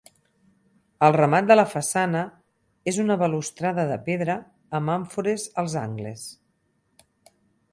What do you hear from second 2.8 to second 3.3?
és una